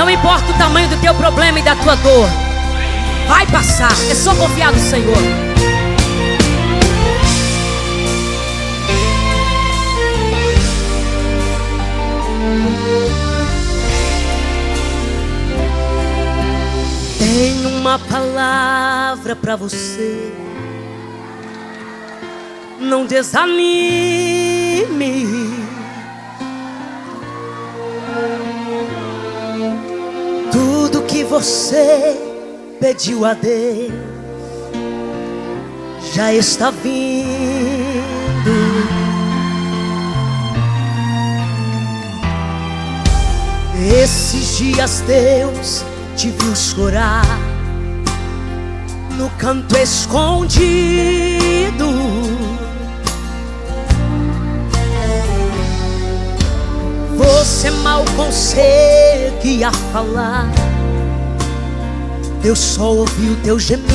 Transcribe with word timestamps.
Não 0.00 0.08
importa 0.08 0.50
o 0.50 0.54
tamanho 0.56 0.88
do 0.88 0.96
teu 0.96 1.14
problema 1.14 1.60
e 1.60 1.62
da 1.62 1.76
tua 1.76 1.94
dor. 1.96 2.26
Vai 3.28 3.46
passar. 3.48 3.92
É 4.10 4.14
só 4.14 4.34
confiar 4.34 4.72
no 4.72 4.78
Senhor. 4.78 5.14
Tenho 17.18 17.68
uma 17.68 17.98
palavra 17.98 19.36
para 19.36 19.54
você. 19.54 20.32
Não 22.80 23.04
desanime. 23.04 23.50
Você 31.30 32.16
pediu 32.80 33.24
a 33.24 33.34
Deus 33.34 33.92
já 36.12 36.34
está 36.34 36.72
vindo. 36.72 37.30
Esses 44.02 44.58
dias 44.58 45.04
Deus 45.06 45.84
te 46.16 46.30
viu 46.30 46.56
chorar 46.56 47.24
no 49.16 49.30
canto 49.38 49.76
escondido. 49.78 50.60
Você 57.16 57.70
mal 57.70 58.04
conseguia 58.16 59.70
falar, 59.92 60.50
Deus 62.42 62.58
só 62.58 62.94
ouviu 62.94 63.36
teu 63.42 63.58
gemido. 63.58 63.90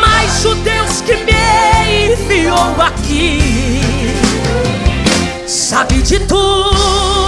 Mas 0.00 0.44
o 0.44 0.54
Deus 0.56 1.00
que 1.00 1.16
me 1.16 2.12
enviou 2.12 2.80
aqui 2.80 3.40
sabe 5.46 6.00
de 6.02 6.20
tudo. 6.20 7.19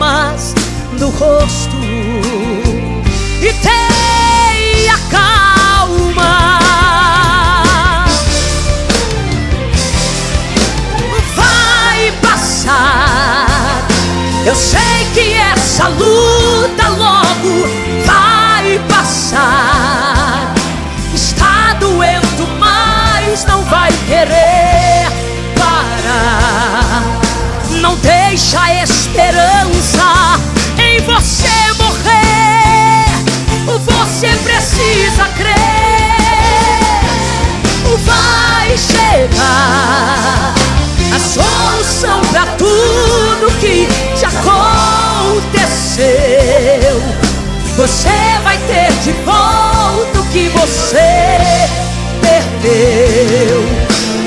Lágrimas 0.00 0.54
do 0.98 1.10
rosto 1.10 1.76
e 3.42 3.52
tenha 3.52 4.98
calma. 5.10 6.58
Vai 11.36 12.12
passar. 12.22 13.86
Eu 14.46 14.54
sei 14.54 14.80
que 15.12 15.34
essa 15.34 15.88
luta 15.88 16.88
logo 16.88 17.68
vai 18.06 18.80
passar. 18.88 20.54
Está 21.14 21.74
doendo, 21.78 22.48
mas 22.58 23.44
não 23.44 23.62
vai 23.64 23.92
querer 24.08 25.08
parar. 25.58 27.02
Não 27.80 27.96
deixa 28.30 28.60
a 28.60 28.84
esperança 28.84 30.38
em 30.78 31.00
você 31.00 31.48
morrer. 31.78 33.06
Você 33.84 34.28
precisa 34.44 35.24
crer. 35.36 35.56
Vai 38.04 38.78
chegar 38.78 40.54
a 41.12 41.18
solução 41.18 42.20
para 42.30 42.46
tudo 42.56 43.50
que 43.58 43.88
te 44.16 44.24
aconteceu. 44.24 44.62
Você 47.76 48.38
vai 48.44 48.58
ter 48.58 48.92
de 49.02 49.10
volta 49.24 50.20
o 50.20 50.24
que 50.26 50.48
você 50.50 51.68
perdeu. 52.20 53.64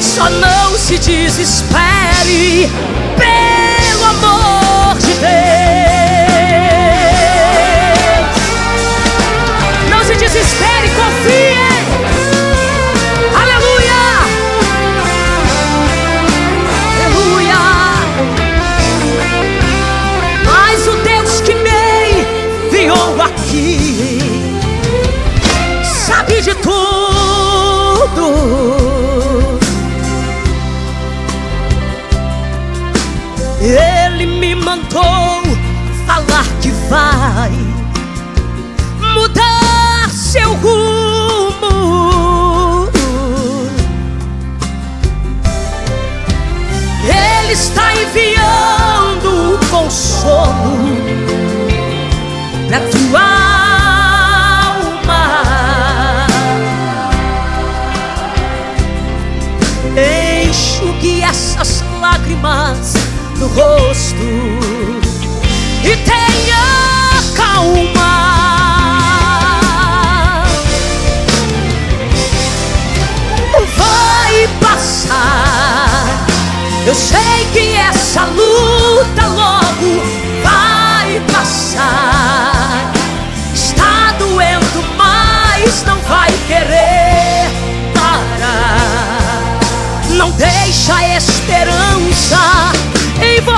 Só 0.00 0.28
não 0.28 0.76
se 0.76 0.98
desespere, 0.98 2.68
de 26.42 26.54
tudo. 26.56 26.72
Ele 33.60 34.26
me 34.26 34.54
mandou 34.56 35.42
falar 36.04 36.44
que 36.60 36.70
vai 36.90 37.52
mudar 39.14 40.10
seu 40.10 40.52
rumo. 40.54 41.70
Ele 47.04 47.52
está 47.52 47.94
enviando 47.94 49.60
consolo 49.70 50.96
para 52.68 52.80
tua 52.80 53.51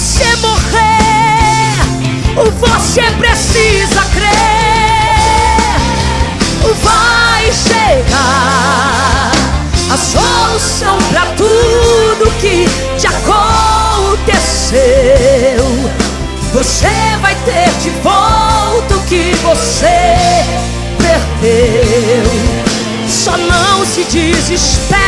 você 0.00 0.24
morrer. 0.36 1.76
Você 2.58 3.02
precisa 3.18 4.02
crer. 4.14 4.30
Vai 6.82 7.52
chegar 7.52 9.30
a 9.92 9.96
solução 9.96 10.96
para 11.10 11.26
tudo 11.36 12.30
que 12.40 12.66
te 12.98 13.06
aconteceu. 13.06 14.80
Você 16.54 16.88
vai 17.20 17.34
ter 17.44 17.70
de 17.82 17.90
volta 18.02 18.96
o 18.96 19.02
que 19.04 19.34
você 19.42 20.46
perdeu. 20.96 22.24
Só 23.06 23.36
não 23.36 23.84
se 23.84 24.04
desespere, 24.04 24.99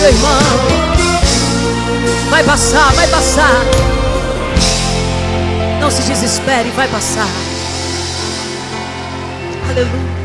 meu 0.00 0.08
irmão. 0.08 0.40
vai 2.30 2.42
passar, 2.42 2.92
vai 2.94 3.06
passar. 3.08 3.52
Não 5.78 5.90
se 5.90 6.02
desespere, 6.02 6.70
vai 6.70 6.88
passar. 6.88 7.28
Aleluia. 9.68 10.20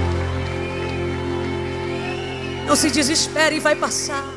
Não 2.65 2.75
se 2.75 2.89
desespere, 2.89 3.59
vai 3.59 3.75
passar. 3.75 4.34